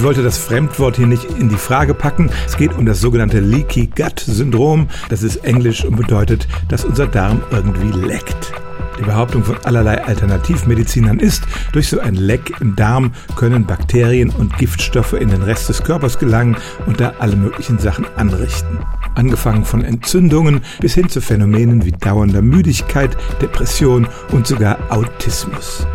[0.00, 2.30] Ich wollte das Fremdwort hier nicht in die Frage packen.
[2.46, 4.88] Es geht um das sogenannte Leaky Gut Syndrom.
[5.10, 8.50] Das ist Englisch und bedeutet, dass unser Darm irgendwie leckt.
[8.98, 11.42] Die Behauptung von allerlei Alternativmedizinern ist,
[11.72, 16.18] durch so ein Leck im Darm können Bakterien und Giftstoffe in den Rest des Körpers
[16.18, 16.56] gelangen
[16.86, 18.78] und da alle möglichen Sachen anrichten.
[19.16, 25.86] Angefangen von Entzündungen bis hin zu Phänomenen wie dauernder Müdigkeit, Depression und sogar Autismus.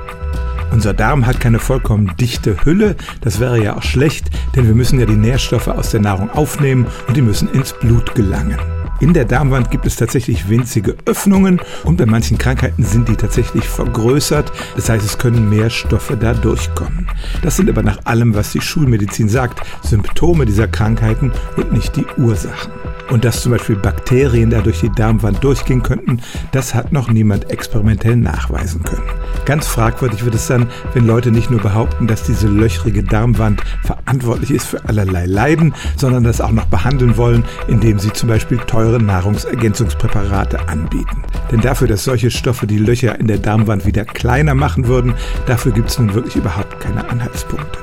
[0.75, 4.99] Unser Darm hat keine vollkommen dichte Hülle, das wäre ja auch schlecht, denn wir müssen
[4.99, 8.59] ja die Nährstoffe aus der Nahrung aufnehmen und die müssen ins Blut gelangen.
[8.99, 13.63] In der Darmwand gibt es tatsächlich winzige Öffnungen und bei manchen Krankheiten sind die tatsächlich
[13.63, 14.51] vergrößert.
[14.75, 17.07] Das heißt, es können mehr Stoffe da durchkommen.
[17.41, 22.05] Das sind aber nach allem, was die Schulmedizin sagt, Symptome dieser Krankheiten und nicht die
[22.17, 22.73] Ursachen.
[23.09, 27.49] Und dass zum Beispiel Bakterien da durch die Darmwand durchgehen könnten, das hat noch niemand
[27.49, 29.03] experimentell nachweisen können.
[29.45, 34.49] Ganz fragwürdig wird es dann, wenn Leute nicht nur behaupten, dass diese löchrige Darmwand verantwortlich
[34.49, 38.99] ist für allerlei Leiden, sondern das auch noch behandeln wollen, indem sie zum Beispiel teure
[38.99, 41.21] Nahrungsergänzungspräparate anbieten.
[41.51, 45.13] Denn dafür, dass solche Stoffe die Löcher in der Darmwand wieder kleiner machen würden,
[45.45, 47.77] dafür gibt es nun wirklich überhaupt keine Anhaltspunkte.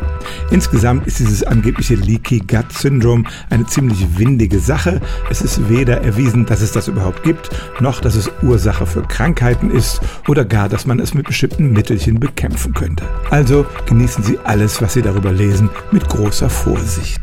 [0.50, 5.00] Insgesamt ist dieses angebliche Leaky Gut Syndrome eine ziemlich windige Sache.
[5.30, 9.70] Es ist weder erwiesen, dass es das überhaupt gibt, noch dass es Ursache für Krankheiten
[9.70, 13.04] ist oder gar, dass man es mit bestimmten Mittelchen bekämpfen könnte.
[13.30, 17.20] Also genießen Sie alles, was Sie darüber lesen, mit großer Vorsicht.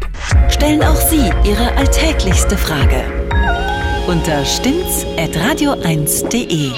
[0.50, 3.04] Stellen auch Sie Ihre alltäglichste Frage
[4.08, 6.72] unter stimmtz.radio1.de.